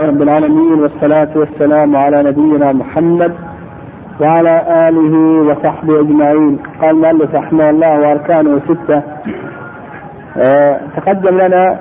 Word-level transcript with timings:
رب 0.00 0.22
العالمين 0.22 0.80
والصلاة 0.80 1.28
والسلام 1.36 1.96
على 1.96 2.22
نبينا 2.22 2.72
محمد 2.72 3.34
وعلى 4.20 4.88
آله 4.88 5.42
وصحبه 5.42 6.00
أجمعين. 6.00 6.58
قال 6.80 6.90
المؤلف 6.90 7.34
رحمه 7.34 7.70
الله 7.70 8.00
وأركانه 8.00 8.60
ستة. 8.60 9.02
أه 10.36 10.80
تقدم 10.96 11.38
لنا 11.38 11.78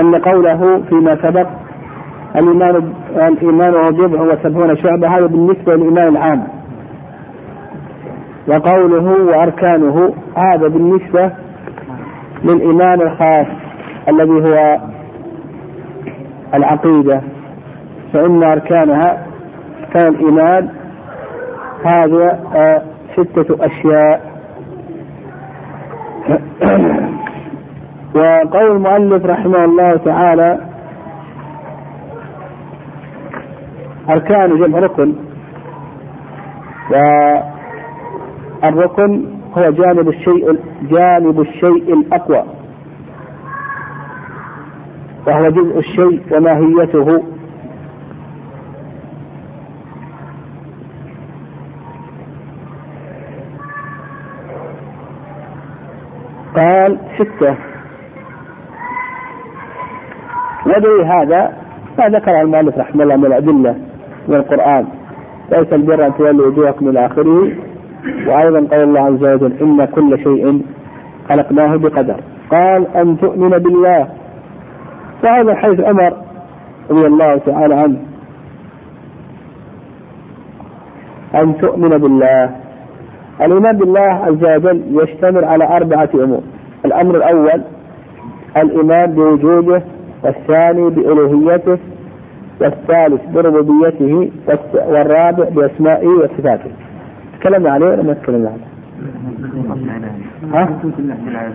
أن 0.00 0.14
قوله 0.14 0.82
فيما 0.88 1.16
سبق 1.22 1.46
الإيمان 2.36 2.92
الإيمان 3.16 3.72
بضع 3.90 4.20
وسبعون 4.20 4.76
شعبة 4.76 5.08
هذا 5.08 5.26
بالنسبة 5.26 5.74
للإيمان 5.74 6.08
العام. 6.08 6.44
وقوله 8.48 9.24
وأركانه 9.24 10.14
هذا 10.36 10.68
بالنسبة 10.68 11.30
للإيمان 12.44 13.00
الخاص 13.00 13.46
الذي 14.08 14.32
هو 14.32 14.80
العقيدة 16.54 17.22
فإن 18.12 18.42
أركانها 18.42 19.26
كان 19.94 20.08
الإيمان 20.14 20.68
هذا 21.86 22.40
آه، 22.54 22.82
ستة 23.16 23.56
أشياء. 23.66 24.30
وقول 28.14 28.76
المؤلف 28.76 29.24
رحمه 29.26 29.64
الله 29.64 29.96
تعالى 29.96 30.58
أركان 34.10 34.58
جمع 34.58 34.78
ركن. 34.78 35.14
والركن 38.64 39.24
هو 39.58 39.70
جانب 39.70 40.08
الشيء 40.08 40.58
جانب 40.82 41.40
الشيء 41.40 41.94
الأقوى. 41.94 42.44
وهو 45.30 45.44
جزء 45.44 45.78
الشيء 45.78 46.22
وماهيته. 46.30 47.22
قال 56.56 56.98
ستة. 57.18 57.56
ودليل 60.66 61.04
هذا 61.04 61.52
ما 61.98 62.08
ذكر 62.08 62.40
المؤلف 62.40 62.78
رحمه 62.78 63.02
الله 63.04 63.16
من 63.16 63.26
الأدلة 63.26 63.74
من 64.28 64.34
القرآن. 64.34 64.86
ليس 65.52 65.72
البر 65.72 66.06
أن 66.06 66.16
تولوا 66.16 66.46
وجوهكم 66.46 66.88
إلى 66.88 67.06
آخره. 67.06 67.52
وأيضا 68.26 68.60
قال 68.70 68.82
الله 68.82 69.00
عز 69.00 69.24
وجل 69.24 69.52
إن 69.62 69.84
كل 69.84 70.18
شيء 70.24 70.62
خلقناه 71.30 71.76
بقدر. 71.76 72.20
قال 72.50 72.96
أن 72.96 73.18
تؤمن 73.18 73.48
بالله. 73.48 74.19
وهذا 75.24 75.54
حيث 75.54 75.80
عمر 75.80 76.12
رضي 76.90 77.06
الله 77.06 77.36
تعالى 77.36 77.74
عنه. 77.74 77.98
أن 81.34 81.58
تؤمن 81.58 81.88
بالله. 81.88 82.50
الإيمان 83.40 83.78
بالله 83.78 84.00
عز 84.00 84.44
وجل 84.44 84.82
يشتمل 84.90 85.44
على 85.44 85.64
أربعة 85.64 86.08
أمور. 86.14 86.42
الأمر 86.84 87.16
الأول 87.16 87.62
الإيمان 88.56 89.12
بوجوده 89.12 89.82
والثاني 90.24 90.90
بألوهيته 90.90 91.78
والثالث 92.60 93.20
بربوبيته 93.34 94.30
والرابع 94.74 95.48
بأسمائه 95.48 96.08
وصفاته. 96.08 96.70
تكلمنا 97.40 97.70
عليه 97.70 97.86
ولا 97.86 98.02
ما 98.02 98.14
تكلمنا 98.14 98.48
عليه؟ 98.50 98.70
ها؟ 100.54 100.80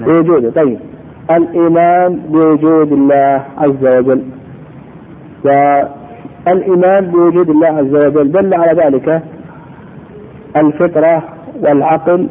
بوجوده 0.05 0.49
طيب. 0.49 0.79
الإيمان 1.31 2.19
بوجود 2.29 2.91
الله 2.91 3.45
عز 3.57 3.97
وجل. 3.97 4.23
والإيمان 5.45 7.05
بوجود 7.11 7.49
الله 7.49 7.67
عز 7.67 8.05
وجل 8.05 8.31
دل 8.31 8.53
على 8.53 8.81
ذلك 8.83 9.23
الفطرة 10.57 11.23
والعقل 11.61 12.29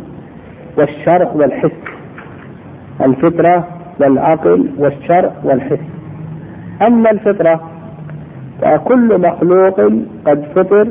والشرع 0.78 1.32
والحس. 1.34 1.70
الفطرة 3.00 3.68
والعقل 4.00 4.70
والشرع 4.78 5.30
والحس. 5.44 5.78
أما 6.82 7.10
الفطرة 7.10 7.60
فكل 8.62 9.20
مخلوق 9.20 9.80
قد 10.26 10.44
فطر 10.56 10.88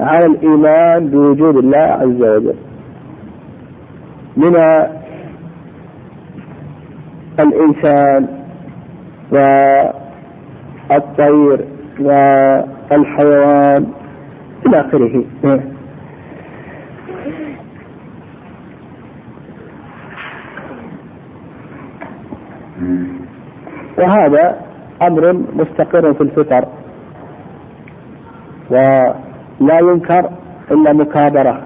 على 0.00 0.26
الإيمان 0.26 1.06
بوجود 1.08 1.56
الله 1.56 1.78
عز 1.78 2.22
وجل. 2.22 2.54
من 4.36 4.56
الإنسان 7.40 8.28
والطير 10.90 11.64
والحيوان 12.00 13.86
إلى 14.66 14.76
آخره. 14.76 15.24
وهذا 23.98 24.56
أمر 25.02 25.32
مستقر 25.32 26.14
في 26.14 26.20
الفطر 26.20 26.64
ولا 28.70 29.78
ينكر 29.80 30.30
إلا 30.70 30.92
مكابرة 30.92 31.62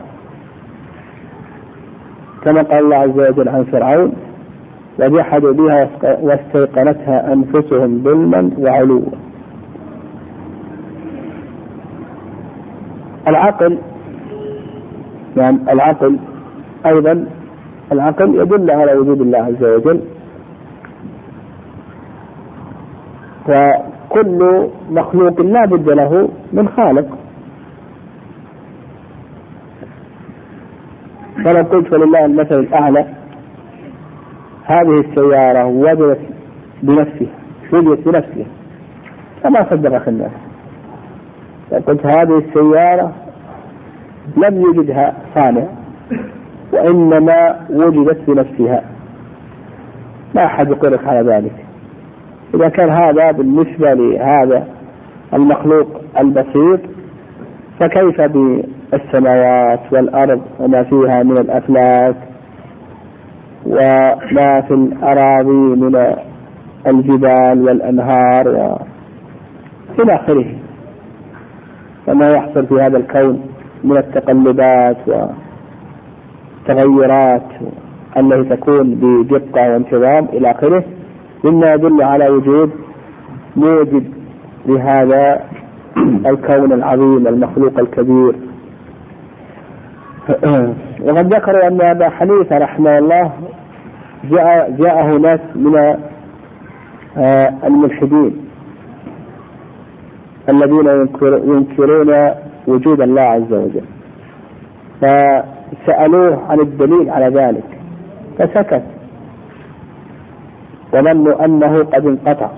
كما 2.44 2.62
قال 2.62 2.78
الله 2.84 2.96
عز 2.96 3.10
وجل 3.30 3.48
عن 3.48 3.64
فرعون 3.64 4.12
وجحدوا 4.98 5.52
بها 5.52 5.88
واستيقنتها 6.22 7.32
أنفسهم 7.32 8.02
ظلما 8.04 8.50
وعلوا. 8.58 9.02
العقل 13.28 13.78
يعني 15.36 15.58
العقل 15.72 16.18
أيضا 16.86 17.26
العقل 17.92 18.34
يدل 18.40 18.70
على 18.70 18.94
وجود 18.94 19.20
الله 19.20 19.38
عز 19.38 19.64
وجل. 19.64 20.00
وكل 23.48 24.68
مخلوق 24.90 25.40
لا 25.40 25.66
بد 25.66 25.90
له 25.90 26.28
من 26.52 26.68
خالق. 26.68 27.18
فلو 31.44 31.68
قلت 31.70 31.86
فلله 31.86 32.24
المثل 32.24 32.60
الأعلى 32.60 33.21
هذه 34.64 34.94
السيارة 35.00 35.66
وجدت 35.66 36.20
بنفسها 36.82 37.34
وجدت 37.72 38.08
بنفسها. 38.08 38.46
فما 39.42 39.70
صدق 39.70 40.08
الناس. 40.08 40.30
قلت 41.86 42.06
هذه 42.06 42.38
السيارة 42.38 43.12
لم 44.36 44.62
يجدها 44.62 45.14
صانع 45.36 45.66
وإنما 46.72 47.66
وجدت 47.70 48.30
بنفسها. 48.30 48.82
ما 50.34 50.44
أحد 50.44 50.70
يقول 50.70 50.92
لك 50.92 51.06
على 51.06 51.34
ذلك. 51.34 51.64
إذا 52.54 52.68
كان 52.68 52.90
هذا 52.92 53.30
بالنسبة 53.30 53.94
لهذا 53.94 54.66
المخلوق 55.34 56.00
البسيط 56.18 56.80
فكيف 57.80 58.20
بالسماوات 58.20 59.80
والأرض 59.92 60.42
وما 60.58 60.82
فيها 60.82 61.22
من 61.22 61.38
الأفلاك؟ 61.38 62.31
وما 63.66 64.60
في 64.60 64.74
الأراضي 64.74 65.76
من 65.80 66.14
الجبال 66.86 67.62
والأنهار 67.62 68.48
و 68.48 68.78
إلى 70.02 70.14
آخره. 70.14 70.46
وما 72.08 72.28
يحصل 72.30 72.66
في 72.66 72.74
هذا 72.74 72.96
الكون 72.98 73.42
من 73.84 73.96
التقلبات 73.96 74.96
والتغيرات 76.68 77.46
التي 78.16 78.56
تكون 78.56 78.94
بدقة 78.94 79.72
وانتظام 79.72 80.24
إلى 80.32 80.50
آخره 80.50 80.84
مما 81.44 81.66
يدل 81.74 82.02
على 82.02 82.28
وجود 82.28 82.70
موجد 83.56 84.04
لهذا 84.66 85.40
الكون 86.26 86.72
العظيم 86.72 87.26
المخلوق 87.26 87.78
الكبير. 87.78 88.34
وقد 91.04 91.34
ذكروا 91.34 91.68
أن 91.68 91.80
أبا 91.80 92.08
حنيفة 92.08 92.58
رحمه 92.58 92.98
الله 92.98 93.32
جاء 94.24 94.70
جاءه 94.70 95.16
ناس 95.18 95.40
من 95.54 95.76
آه، 97.16 97.52
الملحدين 97.64 98.48
الذين 100.48 100.86
ينكرون 101.44 102.30
وجود 102.66 103.00
الله 103.00 103.22
عز 103.22 103.52
وجل. 103.52 103.84
فسألوه 105.00 106.42
عن 106.48 106.60
الدليل 106.60 107.10
على 107.10 107.26
ذلك 107.40 107.64
فسكت. 108.38 108.82
وظنوا 110.94 111.44
أنه 111.44 111.72
قد 111.72 112.06
انقطع. 112.06 112.50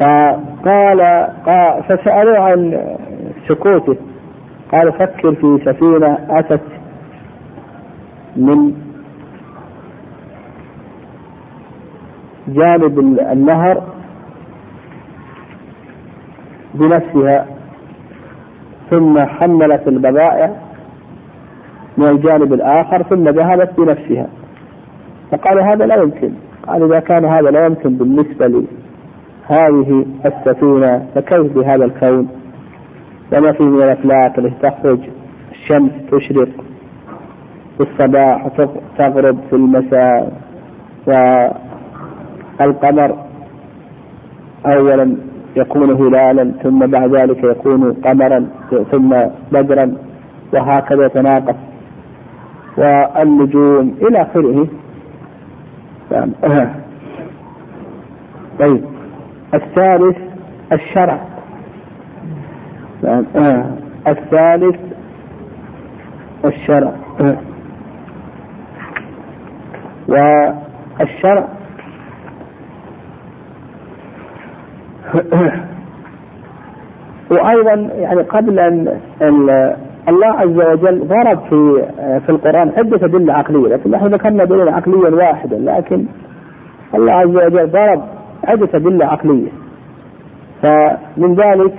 فقال, 0.00 1.00
قال 1.46 1.82
فسألوه 1.88 2.38
عن 2.38 2.78
سكوته. 3.48 3.96
قال 4.72 4.92
فكر 4.92 5.34
في 5.34 5.58
سفينة 5.64 6.18
أتت 6.30 6.62
من 8.36 8.72
جانب 12.48 12.98
النهر 13.32 13.82
بنفسها 16.74 17.46
ثم 18.90 19.18
حملت 19.18 19.88
البضائع 19.88 20.56
من 21.98 22.04
الجانب 22.04 22.52
الآخر 22.52 23.02
ثم 23.02 23.24
ذهبت 23.24 23.80
بنفسها. 23.80 24.28
فقال 25.32 25.60
هذا 25.60 25.86
لا 25.86 25.96
يمكن. 25.96 26.32
قال 26.66 26.82
إذا 26.82 27.00
كان 27.00 27.24
هذا 27.24 27.50
لا 27.50 27.66
يمكن 27.66 27.96
بالنسبة 27.96 28.46
لهذه 28.46 30.06
السفينة 30.26 31.06
فكيف 31.14 31.52
بهذا 31.52 31.84
الكون؟ 31.84 32.28
وما 33.32 33.52
فيه 33.52 33.64
من 33.64 33.82
الأفلاك 33.82 34.38
التي 34.38 34.54
تخرج 34.62 34.98
الشمس 35.52 35.90
تشرق 36.10 36.48
في 37.78 37.80
الصباح 37.80 38.46
وتغرب 38.46 39.38
في 39.50 39.56
المساء 39.56 40.32
والقمر 42.60 43.16
أولا 44.66 45.16
يكون 45.56 45.90
هلالا 45.90 46.52
ثم 46.62 46.78
بعد 46.78 47.16
ذلك 47.16 47.44
يكون 47.50 47.92
قمرا 47.92 48.48
ثم 48.92 49.16
بدرا 49.52 49.96
وهكذا 50.54 51.04
يتناقص. 51.06 51.54
والنجوم 52.78 53.94
إلى 54.02 54.22
آخره. 54.22 54.66
طيب. 58.60 58.84
الثالث 59.54 60.16
الشرع. 60.72 61.27
الثالث 64.08 64.76
الشرع. 66.44 66.92
والشرع 70.08 71.48
وأيضا 77.30 77.74
يعني 77.94 78.22
قبل 78.22 78.58
أن 78.60 78.98
الله 80.08 80.26
عز 80.26 80.56
وجل 80.56 81.08
ضرب 81.08 81.38
في 81.50 81.82
في 82.26 82.28
القرآن 82.28 82.72
عده 82.76 83.06
ادله 83.06 83.32
عقلية 83.32 83.68
لكن 83.68 83.90
نحن 83.90 84.04
ذكرنا 84.06 84.44
دليلا 84.44 84.76
عقليا 84.76 85.10
واحدا 85.10 85.58
لكن 85.58 86.04
الله 86.94 87.12
عز 87.12 87.36
وجل 87.36 87.70
ضرب 87.70 88.02
عده 88.44 88.68
ادله 88.74 89.06
عقلية. 89.06 89.48
فمن 90.62 91.34
ذلك 91.34 91.74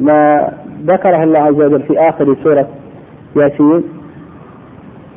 ما 0.00 0.48
ذكره 0.86 1.22
الله 1.22 1.38
عز 1.38 1.54
وجل 1.54 1.82
في 1.82 1.98
آخر 2.08 2.36
سورة 2.42 2.66
ياسين. 3.36 3.82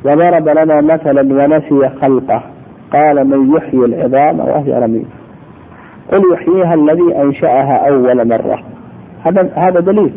وضرب 0.05 0.49
لنا 0.49 0.81
مثلا 0.81 1.21
ونسي 1.21 1.89
خلقه. 2.01 2.41
قال 2.93 3.27
من 3.27 3.55
يحيي 3.57 3.85
العظام 3.85 4.39
وهي 4.39 4.79
رميم 4.79 5.05
قل 6.11 6.21
يحييها 6.33 6.73
الذي 6.73 7.21
أنشأها 7.21 7.89
أول 7.89 8.27
مرة. 8.27 8.63
هذا 9.23 9.49
هذا 9.55 9.79
دليل. 9.79 10.13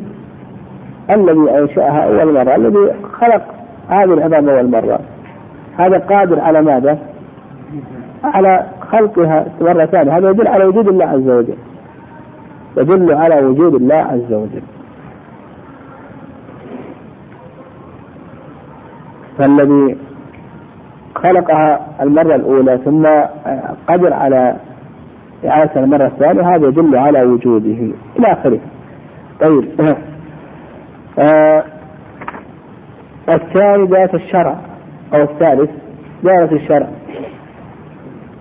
الذي 1.11 1.59
أنشأها 1.59 2.05
أول 2.05 2.35
مرة 2.35 2.57
الذي 2.57 2.93
خلق 3.13 3.43
هذه 3.89 4.15
العظام 4.15 4.49
أول 4.49 4.71
مرة. 4.71 5.01
هذا 5.79 5.99
قادر 5.99 6.41
على 6.41 6.63
ماذا؟ 6.63 6.99
على 8.25 8.67
خلقها 8.81 9.47
مرة 9.61 9.87
ثانية. 9.87 10.17
هذا 10.17 10.31
يدل 10.31 10.49
على 10.49 10.65
وجود 10.65 10.89
الله 10.89 11.05
عز 11.05 11.29
وجل. 11.29 11.57
يدل 12.79 13.15
على 13.15 13.47
وجود 13.47 13.75
الله 13.75 13.95
عز 13.95 14.33
وجل. 14.33 14.63
فالذي 19.39 19.97
خلقها 21.15 21.87
المرة 22.03 22.35
الأولى 22.35 22.79
ثم 22.85 23.07
قدر 23.89 24.13
على 24.13 24.57
إعادة 25.47 25.81
المرة 25.81 26.07
الثانية 26.07 26.55
هذا 26.55 26.69
يدل 26.69 26.97
على 26.97 27.23
وجوده 27.23 27.93
إلى 28.19 28.33
آخره. 28.33 28.61
طيب. 29.45 29.69
آه 31.19 31.65
الثاني 33.29 33.87
دائرة 33.87 34.17
الشرع 34.17 34.57
أو 35.15 35.23
الثالث 35.23 35.71
دائرة 36.25 36.53
الشرع. 36.53 36.89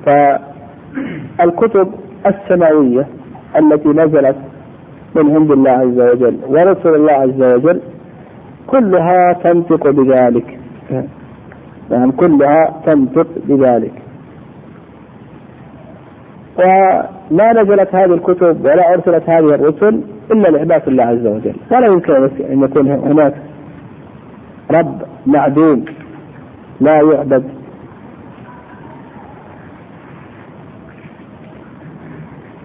فالكتب 0.06 1.92
السماوية 2.26 3.08
التي 3.56 3.90
نزلت 3.90 4.36
من 5.16 5.36
عند 5.36 5.52
الله 5.52 5.72
عز 5.72 6.00
وجل 6.00 6.38
ورسل 6.48 6.96
الله 6.96 7.14
عز 7.14 7.54
وجل 7.54 7.82
كلها 8.68 9.34
تنطق 9.34 9.90
بذلك. 9.90 10.60
نعم 11.90 12.12
كلها 12.12 12.82
تنطق 12.86 13.28
بذلك. 13.46 13.92
وما 16.58 17.54
نزلت 17.54 17.96
هذه 17.96 18.14
الكتب 18.14 18.66
ولا 18.66 18.94
أرسلت 18.94 19.30
هذه 19.30 19.56
الرسل 19.56 20.02
إلا 20.32 20.48
لعباد 20.50 20.88
الله 20.88 21.04
عز 21.04 21.26
وجل. 21.26 21.56
ولا 21.72 21.88
يمكن 21.92 22.14
أن 22.52 22.64
يكون 22.64 22.88
هناك 22.88 23.34
رب 24.72 25.02
معدوم 25.26 25.86
لا 26.82 26.94
يعبد 27.14 27.44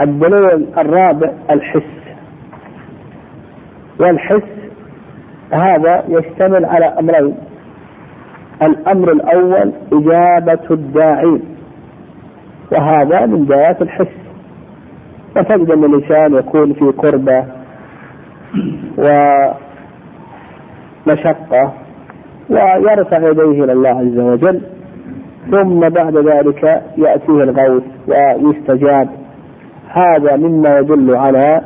الدليل 0.03 0.67
الرابع 0.79 1.31
الحس. 1.51 1.83
والحس 4.01 4.43
هذا 5.53 6.05
يشتمل 6.09 6.65
على 6.65 6.85
أمرين. 6.87 7.35
الأمر 8.63 9.13
الأول 9.13 9.73
إجابة 9.93 10.61
الداعين 10.71 11.43
وهذا 12.73 13.27
من 13.27 13.45
جهات 13.47 13.83
الحس. 13.83 14.23
وتجد 15.37 15.71
أن 15.71 15.85
الإنسان 15.85 16.35
يكون 16.35 16.73
في 16.73 16.93
كربة 16.93 17.45
ومشقة 21.07 21.73
ويرفع 22.51 23.19
يديه 23.19 23.65
إلى 23.65 23.73
الله 23.73 23.89
عز 23.89 24.19
وجل 24.19 24.61
ثم 25.51 25.81
بعد 25.89 26.17
ذلك 26.17 26.83
يأتيه 26.97 27.41
الغوث 27.41 27.83
ويستجاب 28.09 29.09
هذا 29.93 30.37
مما 30.37 30.79
يدل 30.79 31.17
على 31.17 31.61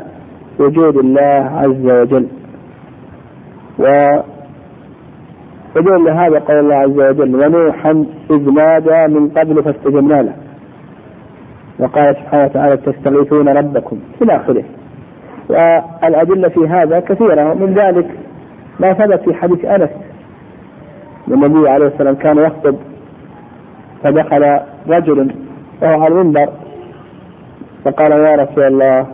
وجود 0.58 0.96
الله 0.96 1.50
عز 1.54 2.00
وجل. 2.00 2.26
و 3.78 3.84
يدل 5.76 6.04
لهذا 6.04 6.38
قول 6.38 6.58
الله 6.58 6.74
عز 6.74 6.98
وجل 6.98 7.34
ونوحا 7.34 8.06
إذ 8.30 8.50
نادى 8.54 9.14
من 9.14 9.28
قبل 9.28 9.62
فاستجبنا 9.62 10.22
له. 10.22 10.32
وقال 11.78 12.16
سبحانه 12.16 12.44
وتعالى 12.44 12.76
تستغيثون 12.76 13.48
ربكم. 13.48 13.98
إلى 14.22 14.36
آخره. 14.36 14.64
والأدلة 15.48 16.48
في 16.48 16.68
هذا 16.68 17.00
كثيرة 17.00 17.50
ومن 17.50 17.74
ذلك 17.74 18.10
ما 18.80 18.92
ثبت 18.92 19.20
في 19.20 19.34
حديث 19.34 19.64
أنس. 19.64 19.90
النبي 21.28 21.68
عليه 21.68 21.86
السلام 21.86 22.14
كان 22.14 22.38
يخطب 22.38 22.76
فدخل 24.04 24.60
رجل 24.88 25.34
وهو 25.82 26.02
على 26.02 26.14
المنبر 26.14 26.48
فقال 27.86 28.12
يا 28.12 28.34
رسول 28.42 28.64
الله 28.64 29.06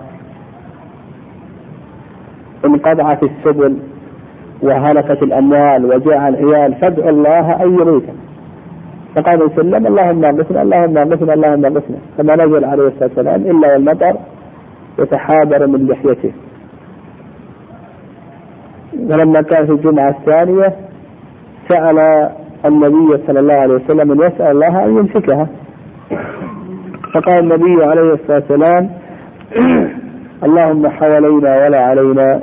انقطعت 2.65 3.23
السبل 3.23 3.77
وهلكت 4.63 5.23
الأموال 5.23 5.85
وجاع 5.85 6.29
العيال 6.29 6.75
فادعوا 6.75 7.11
الله 7.11 7.63
أن 7.63 7.69
يميته 7.81 8.13
فقال 9.17 9.43
وسلم 9.43 9.87
اللهم 9.87 10.25
اغثنا 10.25 10.63
اللهم 10.63 10.99
اغثنا 10.99 11.35
اللهم 11.35 11.65
اغثنا 11.65 11.99
فما 12.19 12.37
نزل 12.37 12.65
عليه 12.65 12.87
الصلاة 12.87 13.11
والسلام 13.17 13.41
إلا 13.41 13.73
والمطر 13.73 14.17
يتحابر 14.99 15.67
من 15.67 15.87
لحيته. 15.87 16.33
ولما 18.95 19.43
كان 19.43 19.67
في 19.67 19.73
الجمعة 19.73 20.09
الثانية 20.09 20.77
سأل 21.69 21.99
النبي 22.65 23.23
صلى 23.27 23.41
الله 23.41 23.55
عليه 23.55 23.75
وسلم 23.75 24.13
ان 24.13 24.19
يسأل 24.19 24.51
الله 24.51 24.85
أن 24.85 24.97
يمسكها؟ 24.97 25.49
فقال 27.15 27.39
النبي 27.39 27.85
عليه 27.85 28.13
الصلاة 28.15 28.43
والسلام 28.51 28.91
اللهم 30.47 30.89
حوالينا 30.89 31.67
ولا 31.67 31.81
علينا 31.81 32.43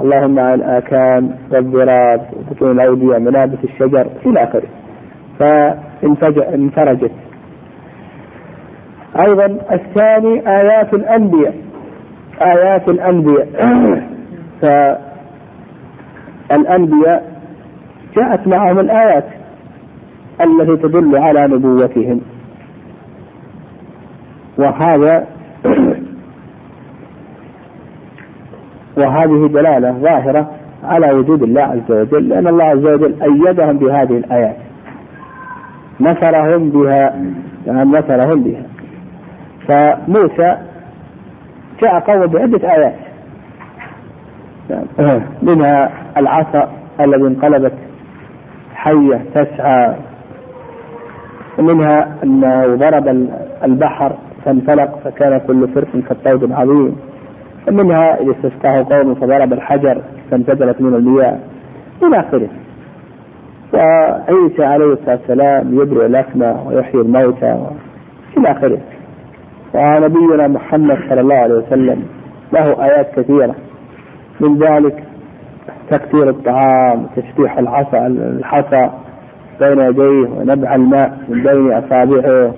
اللهم 0.00 0.38
عن 0.38 0.54
الآكام 0.54 1.30
والذراب 1.50 2.20
وبطون 2.36 2.70
الأودية 2.70 3.18
منابت 3.18 3.64
الشجر 3.64 4.06
إلى 4.26 4.44
آخره 4.44 4.68
فانفرجت 5.38 7.12
أيضا 9.28 9.46
الثاني 9.72 10.48
آيات 10.48 10.94
الأنبياء. 10.94 11.54
آيات 12.42 12.88
الأنبياء. 12.88 13.48
فالأنبياء 16.50 17.36
جاءت 18.16 18.48
معهم 18.48 18.78
الآيات 18.80 19.24
التي 20.40 20.76
تدل 20.76 21.16
على 21.16 21.54
نبوتهم. 21.54 22.20
وهذا 24.58 25.26
وهذه 28.98 29.48
دلالة 29.48 29.92
ظاهرة 29.92 30.50
على 30.84 31.06
وجود 31.06 31.42
الله 31.42 31.62
عز 31.62 31.90
وجل 31.90 32.28
لأن 32.28 32.46
الله 32.46 32.64
عز 32.64 32.84
وجل 32.84 33.22
أيدهم 33.22 33.78
بهذه 33.78 34.16
الآيات. 34.16 34.56
نصرهم 36.00 36.70
بها 36.70 37.14
يعني 37.66 37.90
نصرهم 37.90 38.42
بها. 38.42 38.62
فموسى 39.68 40.56
جاء 41.82 41.98
قوم 42.00 42.26
بعدة 42.26 42.72
آيات. 42.72 42.94
منها 45.42 45.90
العصا 46.16 46.68
الذي 47.00 47.22
انقلبت 47.26 47.72
حية 48.74 49.24
تسعى 49.34 49.96
ومنها 51.58 52.16
أنه 52.24 52.76
ضرب 52.76 53.08
البحر 53.64 54.16
فانفلق 54.46 54.98
فكان 55.04 55.38
كل 55.38 55.68
فرق 55.68 55.88
كالطود 56.08 56.42
العظيم. 56.42 56.96
ومنها 57.68 58.20
إذا 58.20 58.32
استسقاه 58.32 58.96
قوم 58.96 59.14
فضرب 59.14 59.52
الحجر 59.52 60.02
فانفجرت 60.30 60.80
من 60.80 60.94
المياه 60.94 61.38
إلى 62.02 62.20
آخره. 62.20 62.48
وعيسى 63.74 64.64
عليه 64.64 64.92
الصلاة 64.92 65.18
والسلام 65.28 65.80
يبرئ 65.80 66.06
الأكمى 66.06 66.56
ويحيي 66.66 67.00
الموتى 67.00 67.66
إلى 68.38 68.50
آخره. 68.50 68.80
ونبينا 69.74 70.48
محمد 70.48 70.98
صلى 71.08 71.20
الله 71.20 71.34
عليه 71.34 71.54
وسلم 71.54 72.02
له 72.52 72.84
آيات 72.84 73.20
كثيرة. 73.20 73.54
من 74.40 74.58
ذلك 74.58 75.04
تكثير 75.90 76.28
الطعام 76.28 77.04
وتسبيح 77.04 77.58
العصا 77.58 78.06
الحصى 78.06 78.90
بين 79.60 79.80
يديه 79.80 80.28
ونبع 80.28 80.74
الماء 80.74 81.18
من 81.28 81.42
بين 81.42 81.72
أصابعه 81.72 82.54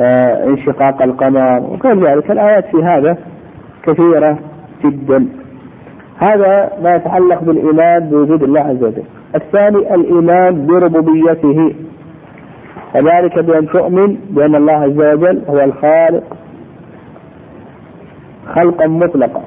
وانشقاق 0.00 1.02
القمر. 1.02 1.60
وغير 1.60 2.14
ذلك. 2.14 2.30
الآيات 2.30 2.64
في 2.64 2.82
هذا 2.82 3.16
كثيرة 3.86 4.38
جدا. 4.84 5.26
هذا 6.18 6.70
ما 6.82 6.94
يتعلق 6.94 7.42
بالإيمان 7.42 8.08
بوجود 8.10 8.42
الله 8.42 8.60
عز 8.60 8.84
وجل. 8.84 9.02
الثاني 9.34 9.94
الإيمان 9.94 10.66
بربوبيته. 10.66 11.74
وذلك 12.94 13.38
بأن 13.38 13.66
تؤمن 13.66 14.16
بأن 14.30 14.54
الله 14.54 14.72
عز 14.72 14.98
وجل 14.98 15.42
هو 15.48 15.60
الخالق 15.60 16.22
خلقا 18.54 18.86
مطلقا 18.86 19.42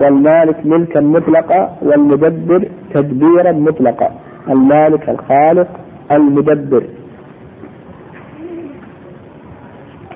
والمالك 0.00 0.66
ملكا 0.66 1.00
مطلقا 1.00 1.76
والمدبر 1.82 2.68
تدبيرا 2.94 3.52
مطلقا. 3.52 4.10
المالك 4.48 5.08
الخالق 5.08 5.68
المدبر. 6.12 6.82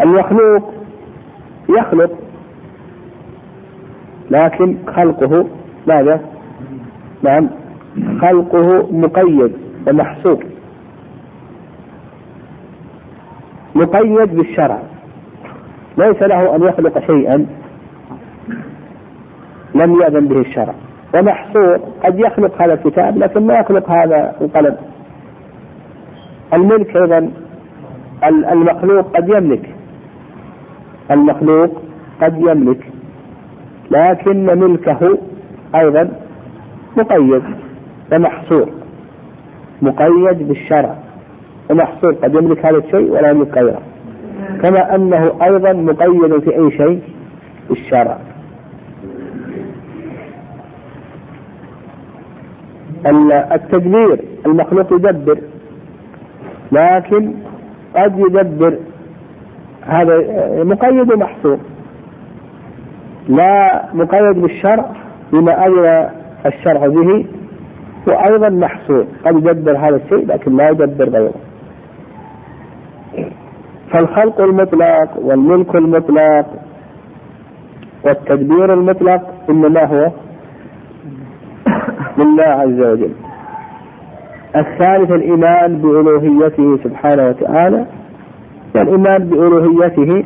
المخلوق 0.02 0.74
يخلق. 1.68 2.10
لكن 4.30 4.76
خلقه 4.96 5.46
ماذا؟ 5.86 6.20
نعم. 7.22 7.48
خلقه 8.20 8.88
مقيد 8.92 9.52
ومحصور. 9.88 10.44
مقيد 13.74 14.34
بالشرع. 14.36 14.82
ليس 15.98 16.22
له 16.22 16.56
أن 16.56 16.62
يخلق 16.62 16.98
شيئا 17.10 17.46
لم 19.74 20.00
يأذن 20.00 20.28
به 20.28 20.40
الشرع. 20.40 20.74
ومحصور. 21.14 21.78
قد 22.04 22.18
يخلق 22.18 22.62
هذا 22.62 22.74
الكتاب 22.74 23.18
لكن 23.18 23.46
ما 23.46 23.54
يخلق 23.54 23.90
هذا 23.90 24.36
القلم. 24.40 24.76
الملك 26.54 26.96
أيضا 26.96 27.30
المخلوق 28.52 29.16
قد 29.16 29.28
يملك. 29.28 29.71
المخلوق 31.12 31.82
قد 32.22 32.38
يملك 32.38 32.88
لكن 33.90 34.46
ملكه 34.46 35.18
أيضا 35.74 36.08
مقيد 36.96 37.42
ومحصور 38.12 38.68
مقيد 39.82 40.48
بالشرع 40.48 40.96
ومحصور 41.70 42.12
قد 42.14 42.36
يملك 42.42 42.66
هذا 42.66 42.76
الشيء 42.78 43.10
ولا 43.10 43.30
يملك 43.30 43.58
غيره. 43.58 43.82
كما 44.62 44.94
أنه 44.94 45.32
أيضا 45.42 45.72
مقيد 45.72 46.38
في 46.38 46.56
أي 46.56 46.70
شيء 46.70 47.00
بالشرع. 47.68 48.18
التدبير 53.54 54.20
المخلوق 54.46 54.92
يدبر 54.92 55.38
لكن 56.72 57.34
قد 57.96 58.18
يدبر 58.18 58.78
هذا 59.86 60.14
مقيد 60.64 61.12
ومحصور. 61.12 61.58
لا 63.28 63.84
مقيد 63.94 64.42
بالشرع 64.42 64.86
بما 65.32 65.66
أذن 65.66 66.10
الشرع 66.46 66.86
به 66.86 67.26
وأيضا 68.08 68.48
محصور. 68.48 69.06
قد 69.24 69.36
يدبر 69.36 69.76
هذا 69.76 69.96
الشيء 69.96 70.26
لكن 70.26 70.56
لا 70.56 70.68
يدبر 70.70 71.08
غيره. 71.08 71.34
فالخلق 73.92 74.40
المطلق 74.40 75.18
والملك 75.18 75.74
المطلق 75.74 76.46
والتدبير 78.04 78.72
المطلق 78.74 79.22
إنما 79.50 79.84
هو 79.84 80.10
لله 82.18 82.44
عز 82.44 82.80
وجل. 82.80 83.12
الثالث 84.56 85.14
الإيمان 85.14 85.78
بألوهيته 85.78 86.78
سبحانه 86.84 87.28
وتعالى 87.28 87.86
والإيمان 88.74 89.18
بألوهيته 89.24 90.24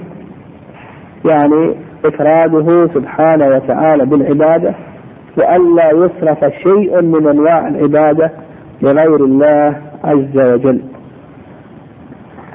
يعني 1.24 1.74
إفراده 2.04 2.66
سبحانه 2.94 3.46
وتعالى 3.46 4.06
بالعبادة 4.06 4.74
وألا 5.38 5.90
يصرف 5.90 6.52
شيء 6.66 7.02
من 7.02 7.28
أنواع 7.28 7.68
العبادة 7.68 8.30
لغير 8.82 9.24
الله 9.24 9.76
عز 10.04 10.54
وجل. 10.54 10.82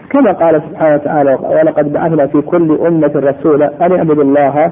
كما 0.10 0.32
قال 0.32 0.62
سبحانه 0.70 0.96
وتعالى 0.96 1.38
ولقد 1.42 1.94
بعثنا 1.94 2.28
في 2.28 2.42
كل 2.42 2.78
أمة 2.88 3.12
رسولا 3.16 3.86
أن 3.86 3.92
اعبدوا 3.92 4.24
الله 4.24 4.72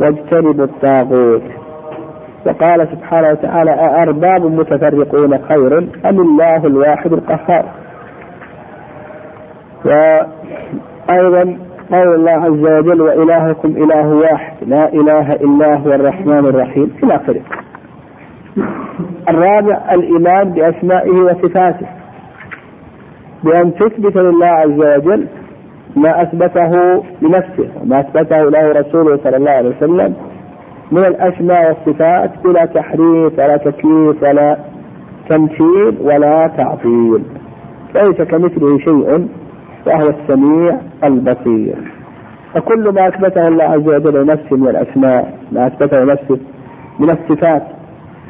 واجتنبوا 0.00 0.64
الطاغوت. 0.64 1.42
وقال 2.46 2.88
سبحانه 2.92 3.28
وتعالى 3.28 3.70
أأرباب 3.70 4.46
متفرقون 4.46 5.38
خير 5.38 5.78
أم 5.78 6.20
الله 6.20 6.66
الواحد 6.66 7.12
القهار؟ 7.12 7.64
وأيضا 9.84 11.58
قول 11.92 12.14
الله 12.14 12.30
عز 12.30 12.50
وجل 12.50 13.00
وإلهكم 13.00 13.68
إله 13.68 14.08
واحد 14.08 14.54
لا 14.66 14.92
إله 14.92 15.32
إلا 15.32 15.76
هو 15.76 15.92
الرحمن 15.92 16.46
الرحيم 16.46 16.90
إلى 17.04 17.16
آخره. 17.16 17.40
الرابع 19.30 19.80
الإيمان 19.92 20.52
بأسمائه 20.52 21.10
وصفاته 21.10 21.86
بأن 23.44 23.74
تثبت 23.74 24.22
لله 24.22 24.46
عز 24.46 24.78
وجل 24.78 25.26
ما 25.96 26.22
أثبته 26.22 27.02
لنفسه 27.22 27.68
وما 27.82 28.00
أثبته 28.00 28.50
له 28.50 28.80
رسوله 28.80 29.18
صلى 29.24 29.36
الله 29.36 29.50
عليه 29.50 29.68
وسلم 29.68 30.14
من 30.92 31.06
الأسماء 31.06 31.68
والصفات 31.68 32.30
بلا 32.44 32.64
تحريف 32.64 33.38
ولا 33.38 33.56
تكييف 33.56 34.22
ولا 34.22 34.56
تمثيل 35.30 35.96
ولا 36.00 36.50
تعطيل. 36.58 37.22
ليس 37.94 38.22
كمثله 38.22 38.78
شيء. 38.78 39.28
وهو 39.86 40.08
السميع 40.10 40.80
البصير. 41.04 41.76
فكل 42.54 42.88
ما 42.94 43.08
أثبته 43.08 43.48
الله 43.48 43.64
عز 43.64 43.92
وجل 43.94 44.22
لنفسه 44.22 44.56
من 44.56 44.68
الأسماء 44.68 45.38
ما 45.52 45.66
أثبته 45.66 45.98
لنفسه 46.04 46.38
من 47.00 47.10
الصفات 47.10 47.62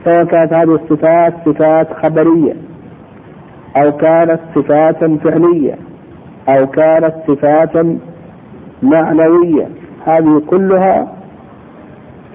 سواء 0.04 0.24
كانت 0.24 0.54
هذه 0.54 0.74
الصفات 0.74 1.34
صفات 1.46 1.88
خبرية 2.04 2.52
أو 3.76 3.92
كانت 3.92 4.40
صفات 4.54 5.04
فعلية 5.04 5.74
أو 6.48 6.66
كانت 6.66 7.14
صفات 7.28 7.86
معنوية 8.82 9.68
هذه 10.06 10.42
كلها 10.46 11.12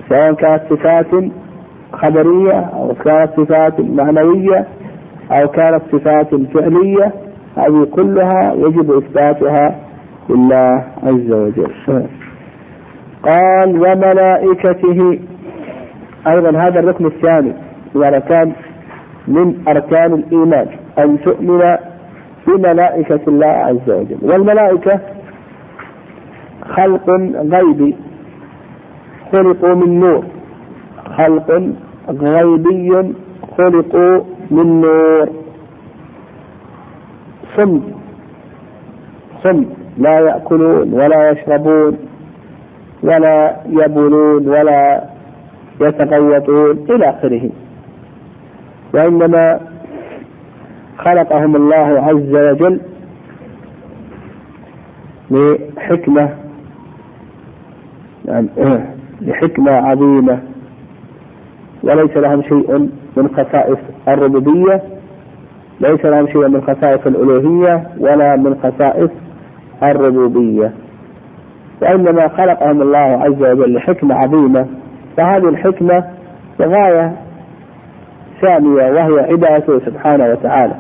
سواء 0.10 0.34
كانت 0.34 0.62
صفات 0.70 1.08
خبرية 1.94 2.60
أو 2.74 2.94
كانت 2.94 3.32
صفات 3.40 3.80
معنوية 3.80 4.68
أو 5.32 5.48
كانت 5.48 5.82
صفات 5.92 6.36
فعلية 6.36 7.14
هذه 7.58 7.88
كلها 7.92 8.54
يجب 8.54 8.92
إثباتها 8.92 9.76
لله 10.30 10.84
عز 11.04 11.32
وجل. 11.32 11.72
قال 13.24 13.70
وملائكته 13.76 15.20
أيضا 16.28 16.50
هذا 16.50 16.80
الركن 16.80 17.06
الثاني 17.06 17.54
إذا 17.96 18.20
كان 18.20 18.52
من 19.28 19.56
أركان 19.68 20.14
الإيمان 20.14 20.68
أن 21.00 21.22
تؤمن 21.22 21.60
بملائكة 22.48 23.20
الله 23.28 23.48
عز 23.48 23.90
وجل. 23.90 24.18
والملائكة 24.22 25.00
خلق 26.80 27.10
غيبي 27.36 27.96
خلقوا 29.34 29.76
من 29.76 30.00
نور. 30.00 30.24
خلق 31.18 31.62
غيبي 32.10 33.14
خلقوا 33.58 34.24
من 34.52 34.82
نور. 34.82 35.41
صمد 37.58 37.84
صمد 39.44 39.68
لا 39.98 40.20
يأكلون 40.20 40.94
ولا 40.94 41.30
يشربون 41.32 41.98
ولا 43.04 43.56
يبولون 43.70 44.48
ولا 44.48 45.04
يتغوطون 45.82 46.86
إلى 46.90 47.10
آخره. 47.10 47.50
وإنما 48.94 49.60
خلقهم 50.98 51.56
الله 51.56 52.02
عز 52.08 52.36
وجل 52.36 52.82
لحكمة 55.32 56.30
يعني 58.26 58.48
لحكمة 59.22 59.72
عظيمة. 59.72 60.40
وليس 61.84 62.18
لهم 62.18 62.42
شيء 62.44 62.90
من 63.18 63.28
خصائص 63.38 63.78
الربوبية. 64.08 64.82
ليس 65.82 66.06
لهم 66.06 66.28
شيء 66.28 66.48
من 66.48 66.62
خصائص 66.62 67.08
الألوهية 67.08 67.88
ولا 68.00 68.36
من 68.36 68.56
خصائص 68.64 69.10
الربوبية. 69.84 70.72
وإنما 71.82 72.28
خلقهم 72.28 72.82
الله 72.82 72.98
عز 73.24 73.42
وجل 73.42 73.74
لحكمة 73.74 74.16
عظيمة 74.16 74.68
فهذه 75.18 75.50
الحكمة 75.50 76.04
غاية 76.62 77.14
سامية 78.42 78.84
وهي 78.92 79.20
عبادته 79.32 79.80
سبحانه 79.80 80.26
وتعالى 80.26 80.76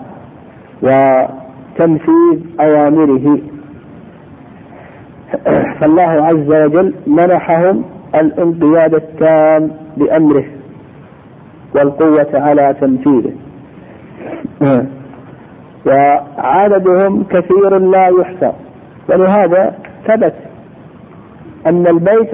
وتنفيذ 0.81 2.39
أوامره. 2.59 3.37
فالله 5.79 6.25
عز 6.25 6.63
وجل 6.65 6.93
منحهم 7.07 7.83
الانقياد 8.15 8.93
التام 8.95 9.71
بأمره 9.97 10.45
والقوة 11.75 12.27
على 12.33 12.75
تنفيذه. 12.81 13.31
وعددهم 15.85 17.23
كثير 17.23 17.77
لا 17.77 18.07
يحصى. 18.07 18.51
ولهذا 19.09 19.73
ثبت 20.07 20.33
أن 21.67 21.87
البيت 21.87 22.33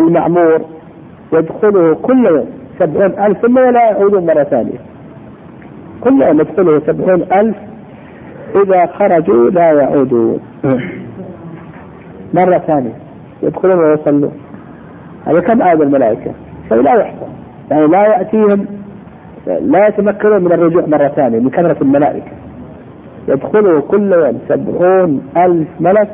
المعمور 0.00 0.60
يدخله 1.32 1.94
كل 1.94 2.26
يوم 2.26 2.46
سبعون 2.78 3.18
ألف 3.18 3.38
ثم 3.46 3.58
لا 3.58 3.90
يعودون 3.90 4.26
مرة 4.26 4.44
ثانية. 4.44 4.78
كل 6.00 6.22
يوم 6.22 6.40
يدخله 6.40 6.80
سبعون 6.86 7.22
ألف 7.22 7.56
إذا 8.64 8.86
خرجوا 8.86 9.50
لا 9.50 9.72
يعودون. 9.72 10.40
مرة 12.34 12.58
ثانية 12.58 12.94
يدخلون 13.42 13.78
ويصلون. 13.78 14.32
هذا 15.26 15.40
كم 15.40 15.62
عدد 15.62 15.80
الملائكة؟ 15.80 16.30
شيء 16.68 16.82
لا 16.82 16.94
يحصى. 16.94 17.26
يعني 17.70 17.86
لا 17.86 18.06
يأتيهم 18.06 18.66
لا 19.46 19.88
يتمكنون 19.88 20.44
من 20.44 20.52
الرجوع 20.52 20.86
مرة 20.86 21.08
ثانية 21.08 21.38
من 21.38 21.50
كثرة 21.50 21.82
الملائكة. 21.82 22.30
يدخلوا 23.28 23.80
كل 23.80 24.12
يوم 24.12 24.38
سبعون 24.48 25.22
ألف 25.36 25.68
ملك 25.80 26.08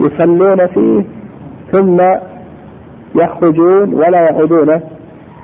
يصلون 0.00 0.66
فيه 0.66 1.04
ثم 1.72 2.00
يخرجون 3.14 3.94
ولا 3.94 4.20
يعودون 4.20 4.80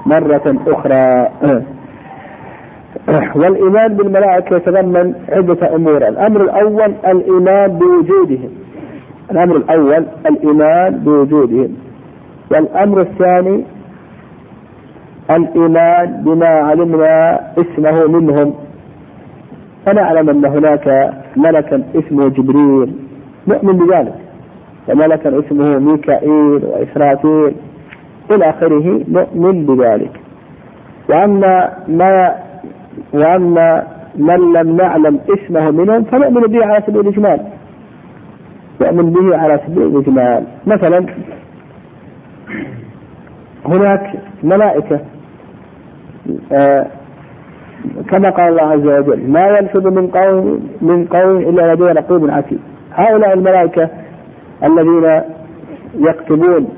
مرة 0.06 0.56
أخرى. 0.66 1.28
والإيمان 3.40 3.96
بالملائكة 3.96 4.56
يتضمن 4.56 5.14
عدة 5.28 5.76
أمور. 5.76 6.08
الأمر 6.08 6.40
الأول 6.40 6.94
الإيمان 7.06 7.78
بوجودهم. 7.78 8.50
الأمر 9.30 9.56
الأول 9.56 10.06
الإيمان 10.26 10.99
بوجودهم. 10.99 11.76
والأمر 12.50 13.00
الثاني 13.00 13.64
الإيمان 15.31 16.23
بما 16.25 16.47
علمنا 16.47 17.40
اسمه 17.59 18.07
منهم. 18.07 18.54
فنعلم 19.87 20.28
أن 20.31 20.45
هناك 20.45 21.14
ملكا 21.37 21.83
اسمه 21.95 22.28
جبريل. 22.28 22.93
نؤمن 23.49 23.73
بذلك. 23.73 24.14
وملكا 24.88 25.38
اسمه 25.38 25.78
ميكائيل 25.78 26.64
وإسرافيل. 26.64 27.54
إلى 28.33 28.50
آخره 28.50 29.00
نؤمن 29.09 29.66
بذلك. 29.66 30.21
وأما 31.09 31.71
ما 31.88 32.35
وأما 33.14 33.87
من 34.16 34.52
لم 34.52 34.76
نعلم 34.76 35.21
اسمه 35.28 35.71
منهم 35.71 36.04
فنؤمن 36.04 36.40
به 36.40 36.66
على 36.66 36.83
سبيل 36.87 37.00
الإجمال. 37.00 37.40
نؤمن 38.83 39.12
به 39.12 39.37
على 39.37 39.61
سبيل 39.66 39.83
الإجمال. 39.83 40.45
مثلا 40.66 41.07
هناك 43.66 44.12
ملائكة 44.43 45.00
كما 48.10 48.30
قال 48.30 48.49
الله 48.49 48.63
عز 48.63 48.87
وجل 48.87 49.30
ما 49.30 49.47
يلفظ 49.47 49.87
من 49.87 50.06
قول 50.06 50.60
من 50.80 51.04
قول 51.04 51.37
إلا 51.37 51.75
لديه 51.75 51.93
رقيب 51.93 52.30
عتيد. 52.30 52.60
هؤلاء 52.93 53.32
الملائكة 53.32 53.89
الذين 54.65 55.21
يكتبون 55.95 56.69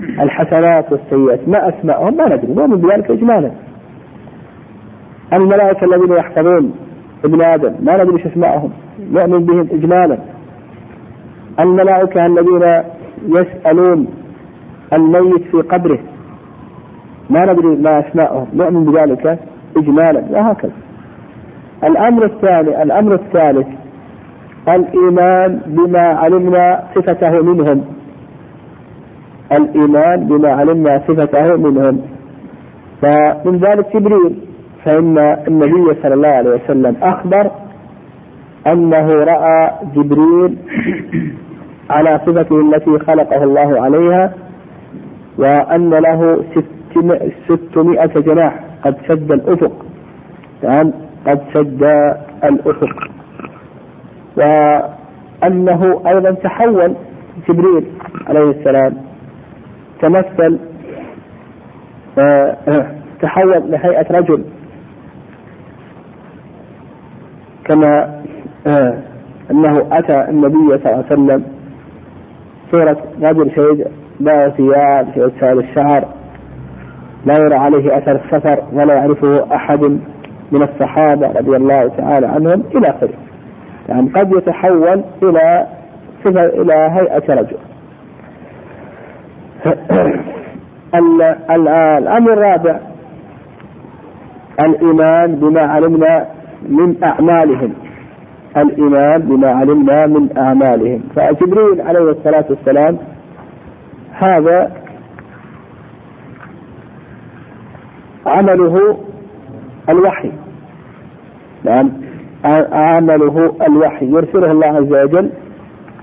الحسنات 0.00 0.92
والسيئات 0.92 1.48
ما 1.48 1.68
أسماءهم 1.68 2.16
ما 2.16 2.24
ندري 2.24 2.54
نؤمن 2.54 2.76
بذلك 2.76 3.10
إجمالا. 3.10 3.50
الملائكة 5.32 5.84
الذين 5.84 6.12
يحفظون 6.18 6.74
ابن 7.24 7.42
آدم 7.42 7.74
ما 7.80 8.02
ندري 8.02 8.16
إيش 8.16 8.26
أسماءهم 8.26 8.70
نؤمن 9.12 9.46
بهم 9.46 9.68
إجمالا. 9.72 10.18
الملائكة 11.60 12.26
الذين 12.26 12.82
يسألون 13.28 14.06
الميت 14.92 15.42
في 15.50 15.56
قبره 15.56 15.98
ما 17.32 17.52
ندري 17.52 17.76
ما 17.76 17.92
أسماءهم 17.98 18.46
نؤمن 18.54 18.84
بذلك 18.84 19.38
إجمالا 19.76 20.22
وهكذا. 20.30 20.72
الأمر 21.84 22.24
الثاني 22.24 22.82
الأمر 22.82 23.12
الثالث 23.14 23.66
الإيمان 24.68 25.60
بما 25.66 26.06
علمنا 26.22 26.82
صفته 26.94 27.42
منهم. 27.42 27.84
الإيمان 29.58 30.18
بما 30.28 30.48
علمنا 30.48 31.02
صفته 31.08 31.56
منهم. 31.56 32.00
فمن 33.02 33.58
ذلك 33.58 33.96
جبريل 33.96 34.34
فإن 34.84 35.18
النبي 35.48 35.86
صلى 36.02 36.14
الله 36.14 36.28
عليه 36.28 36.50
وسلم 36.50 36.96
أخبر 37.02 37.50
أنه 38.66 39.06
رأى 39.06 39.70
جبريل 39.94 40.56
على 41.90 42.20
صفته 42.26 42.60
التي 42.60 42.98
خلقه 42.98 43.44
الله 43.44 43.80
عليها 43.80 44.32
وأن 45.38 45.90
له 45.90 46.44
ستمائة 47.48 48.20
جناح 48.20 48.60
قد 48.84 48.96
سد 49.08 49.32
الأفق. 49.32 49.86
نعم 50.62 50.92
قد 51.26 51.40
سد 51.54 51.82
الأفق. 52.44 53.08
وأنه 54.36 56.02
أيضا 56.06 56.30
تحول 56.30 56.94
جبريل 57.48 57.86
عليه 58.26 58.40
السلام 58.40 58.96
تمثل 60.02 60.58
آه، 62.18 62.56
تحول 63.22 63.70
لهيئة 63.70 64.18
رجل. 64.18 64.44
كما 67.64 68.22
آه، 68.66 68.98
أنه 69.50 69.72
أتى 69.92 70.30
النبي 70.30 70.78
صلى 70.78 70.92
الله 70.92 71.04
عليه 71.10 71.12
وسلم 71.12 71.44
صورة 72.72 72.96
رجل 73.22 73.50
شهيد 73.56 73.86
لا 74.20 74.48
ثياب 74.48 75.08
شهيد 75.14 75.32
سائل 75.40 75.58
الشعر 75.58 76.08
لا 77.24 77.34
يرى 77.38 77.54
عليه 77.54 77.98
أثر 77.98 78.12
السفر 78.24 78.62
ولا 78.72 78.94
يعرفه 78.94 79.54
أحد 79.54 79.84
من 80.52 80.62
الصحابة 80.62 81.26
رضي 81.26 81.56
الله 81.56 81.88
تعالى 81.88 82.26
عنهم 82.26 82.62
إلى 82.74 82.88
آخره. 82.88 83.14
يعني 83.88 84.10
قد 84.10 84.32
يتحول 84.32 85.04
إلى 85.22 85.66
صفة 86.24 86.44
إلى 86.44 86.74
هيئة 86.74 87.34
رجل. 87.34 87.56
الأمر 91.98 92.32
الرابع 92.32 92.78
الإيمان 94.60 95.34
بما 95.34 95.60
علمنا 95.60 96.26
من 96.68 97.04
أعمالهم. 97.04 97.72
الإيمان 98.56 99.22
بما 99.22 99.48
علمنا 99.48 100.06
من 100.06 100.38
أعمالهم. 100.38 101.02
فجبريل 101.16 101.80
عليه 101.80 102.10
الصلاة 102.10 102.44
والسلام 102.50 102.98
هذا 104.12 104.81
عمله 108.26 108.98
الوحي. 109.88 110.32
نعم. 111.64 111.90
عمله 112.72 113.54
الوحي. 113.66 114.06
يرسله 114.06 114.52
الله 114.52 114.66
عز 114.66 114.92
وجل 114.92 115.30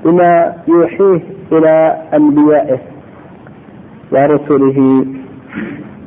بما 0.06 0.54
يوحيه 0.68 1.22
إلى 1.52 1.98
أنبيائه 2.14 2.80
ورسله. 4.12 5.06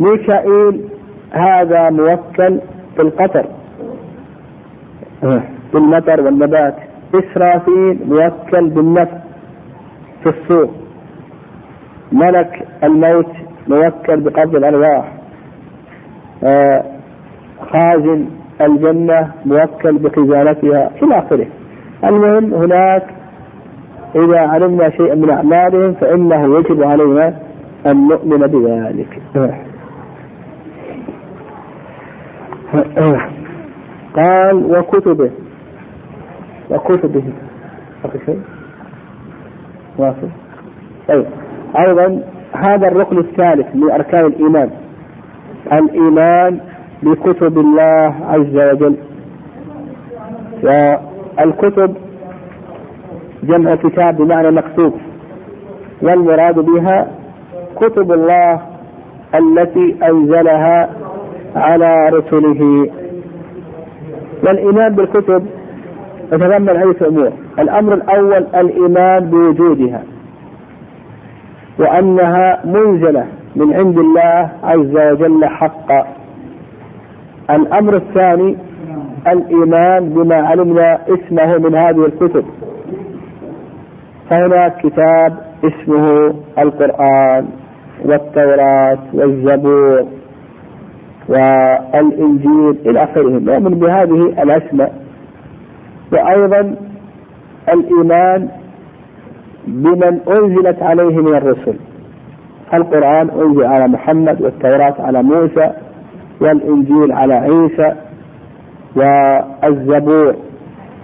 ميكائيل 0.00 0.84
هذا 1.32 1.90
موكل 1.90 2.60
بالقطر. 2.98 3.46
بالمطر 5.74 6.20
والنبات. 6.20 6.74
إسرافيل 7.14 7.98
موكل 8.06 8.70
بالنفس 8.70 9.22
في 10.24 10.30
الصور 10.30 10.68
ملك 12.12 12.68
الموت 12.84 13.32
موكل 13.68 14.20
بقبض 14.20 14.56
الأرواح. 14.56 15.21
خازن 17.72 18.26
الجنة 18.60 19.32
موكل 19.44 19.98
بخزانتها 19.98 20.90
إلى 21.02 21.18
آخره. 21.18 21.46
المهم 22.04 22.54
هناك 22.54 23.04
إذا 24.16 24.38
علمنا 24.40 24.90
شيئا 24.90 25.14
من 25.14 25.30
أعمالهم 25.30 25.94
فإنه 25.94 26.54
يجب 26.54 26.82
علينا 26.82 27.36
أن 27.86 28.08
نؤمن 28.08 28.38
بذلك. 28.38 29.22
قال 34.16 34.54
وكتبه. 34.54 35.30
وكتبه. 36.70 37.22
شيء؟ 38.26 38.40
واصل. 39.98 40.28
طيب. 41.08 41.26
أيضا 41.88 42.22
هذا 42.52 42.88
الركن 42.88 43.18
الثالث 43.18 43.76
من 43.76 43.90
أركان 43.90 44.26
الإيمان. 44.26 44.70
الإيمان 45.72 46.60
بكتب 47.02 47.58
الله 47.58 48.14
عز 48.28 48.56
وجل. 48.56 48.96
والكتب 50.64 51.94
جمع 53.42 53.74
كتاب 53.74 54.16
بمعنى 54.16 54.50
مكتوب 54.50 54.94
والمراد 56.02 56.54
بها 56.54 57.06
كتب 57.76 58.12
الله 58.12 58.60
التي 59.34 59.96
أنزلها 60.10 60.90
على 61.56 62.08
رسله. 62.08 62.90
والإيمان 64.46 64.94
بالكتب 64.94 65.46
يتضمن 66.32 66.68
عدة 66.68 67.08
أمور 67.08 67.32
الأمر 67.58 67.94
الأول 67.94 68.46
الإيمان 68.54 69.30
بوجودها. 69.30 70.02
وأنها 71.78 72.60
منزلة. 72.64 73.26
من 73.56 73.74
عند 73.74 73.98
الله 73.98 74.50
عز 74.62 74.96
وجل 75.12 75.46
حقا. 75.46 76.06
الأمر 77.50 77.94
الثاني 77.94 78.56
الإيمان 79.32 80.08
بما 80.08 80.36
علمنا 80.36 80.98
اسمه 81.08 81.58
من 81.58 81.74
هذه 81.74 82.06
الكتب. 82.06 82.44
فهناك 84.30 84.76
كتاب 84.76 85.38
اسمه 85.64 86.34
القرآن 86.58 87.48
والتوراة 88.04 88.98
والزبور 89.14 90.06
والإنجيل 91.28 92.76
إلى 92.86 93.04
آخره. 93.04 93.38
نؤمن 93.38 93.78
بهذه 93.78 94.42
الأسماء. 94.42 95.02
وأيضا 96.12 96.76
الإيمان 97.68 98.48
بمن 99.66 100.20
أنزلت 100.28 100.82
عليه 100.82 101.16
من 101.16 101.34
الرسل. 101.34 101.76
القرآن 102.74 103.30
أنزل 103.30 103.64
على 103.64 103.88
محمد 103.88 104.42
والتوراة 104.42 104.94
على 104.98 105.22
موسى 105.22 105.70
والإنجيل 106.40 107.12
على 107.12 107.34
عيسى 107.34 107.94
والزبور 108.96 110.34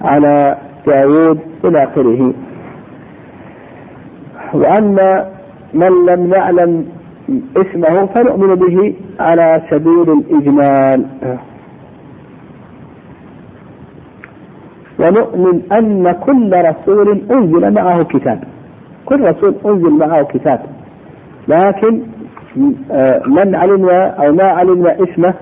على 0.02 0.56
داود 0.86 1.38
إلى 1.64 1.84
آخره. 1.84 2.32
وأن 4.54 5.24
من 5.74 6.06
لم 6.06 6.26
نعلم 6.26 6.86
اسمه 7.56 8.06
فنؤمن 8.06 8.54
به 8.54 8.94
على 9.20 9.62
سبيل 9.70 10.12
الإجمال. 10.12 11.06
ونؤمن 14.98 15.62
أن 15.72 16.12
كل 16.12 16.52
رسول 16.52 17.22
أنزل 17.30 17.74
معه 17.74 18.02
كتاب. 18.04 18.44
كل 19.06 19.20
رسول 19.20 19.54
أنزل 19.66 19.90
معه 19.90 20.22
كتاب. 20.22 20.60
لكن 21.48 22.02
آه، 22.90 23.22
من 23.26 23.54
علمنا 23.54 24.06
أو 24.06 24.34
ما 24.34 24.44
علمنا 24.44 24.96
اسمه 25.02 25.34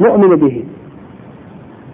نؤمن 0.00 0.36
به. 0.36 0.64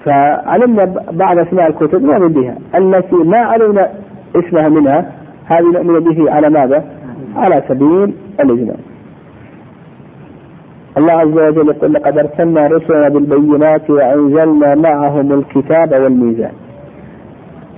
فعلمنا 0.05 0.85
بعض 1.11 1.38
أسماء 1.38 1.66
الكتب 1.71 2.03
نؤمن 2.03 2.29
بها. 2.29 2.57
التي 2.75 3.16
ما 3.16 3.38
علمنا 3.38 3.90
اسمها 4.37 4.81
منها 4.81 5.12
هذه 5.47 5.64
نؤمن 5.73 6.01
به 6.01 6.33
على 6.33 6.51
ماذا؟ 6.51 6.85
على 7.37 7.62
سبيل 7.69 8.14
الإجمال 8.40 8.77
الله 10.99 11.12
عز 11.12 11.29
وجل 11.29 11.69
يقول 11.69 11.92
لقد 11.95 12.19
أرسلنا 12.19 12.66
رسلنا 12.66 13.09
بالبينات 13.09 13.90
وأنزلنا 13.90 14.75
معهم 14.75 15.33
الكتاب 15.33 15.92
والميزان. 15.92 16.53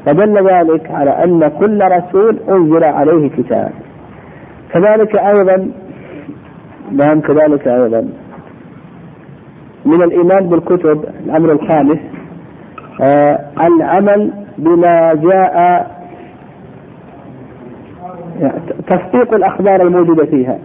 فدل 0.07 0.49
ذلك 0.51 0.91
على 0.91 1.11
أن 1.11 1.49
كل 1.61 1.81
رسول 1.83 2.39
أنزل 2.49 2.85
عليه 2.85 3.29
كتاب 3.29 3.71
كذلك 4.75 5.19
أيضا 5.19 5.71
نعم 6.93 7.21
كذلك 7.21 7.69
أيضا. 7.69 8.09
من 9.85 10.03
الإيمان 10.03 10.49
بالكتب 10.49 11.05
الأمر 11.27 11.53
الخامس 11.53 11.99
آه 13.03 13.39
العمل 13.61 14.33
بما 14.59 15.15
جاء 15.15 15.87
تصديق 18.89 19.35
الأخبار 19.35 19.83
الموجودة 19.83 20.25
فيها. 20.27 20.59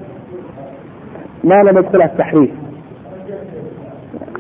ما 1.44 1.56
لم 1.56 1.78
يدخلها 1.78 2.06
التحريف. 2.06 2.52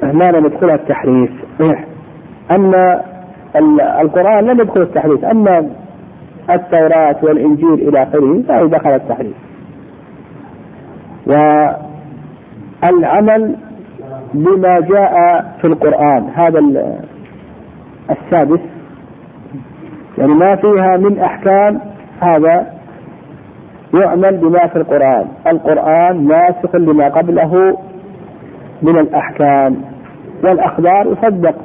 ما 0.04 0.26
لم 0.38 0.46
يدخلها 0.46 0.76
التحريف. 0.76 1.32
أما 2.52 3.02
القرآن 4.02 4.46
لم 4.46 4.62
يدخل 4.62 4.82
التحريف. 4.82 5.26
أما 5.26 5.70
التوراة 6.50 7.16
والإنجيل 7.24 7.74
إلى 7.74 8.04
آخره 8.04 8.42
فهي 8.48 8.68
دخل 8.68 8.90
التحريف. 8.90 9.34
والعمل 12.84 13.56
بما 14.34 14.80
جاء 14.80 15.46
في 15.62 15.68
القرآن 15.68 16.30
هذا 16.36 16.60
السادس. 18.12 18.60
يعني 20.18 20.34
ما 20.34 20.56
فيها 20.56 20.98
من 20.98 21.20
أحكام 21.20 21.80
هذا 22.22 22.74
يعمل 24.02 24.38
بما 24.38 24.68
في 24.68 24.76
القرآن. 24.76 25.26
القرآن 25.48 26.28
ناسخ 26.28 26.76
لما 26.76 27.10
قبله 27.10 27.78
من 28.82 29.00
الأحكام. 29.00 29.78
والأخبار 30.44 31.08
يصدق. 31.08 31.56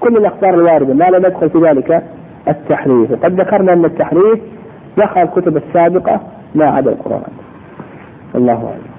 كل 0.00 0.16
الأخبار 0.16 0.54
الواردة 0.54 0.94
ما 0.94 1.04
لم 1.04 1.24
يدخل 1.26 1.50
في 1.50 1.58
ذلك 1.58 2.02
التحريف. 2.48 3.10
وقد 3.10 3.40
ذكرنا 3.40 3.72
أن 3.72 3.84
التحريف 3.84 4.40
دخل 4.98 5.22
الكتب 5.22 5.56
السابقة 5.56 6.20
ما 6.54 6.66
عدا 6.66 6.90
القرآن. 6.90 7.39
الله 8.34 8.68
أعلم. 8.70 8.89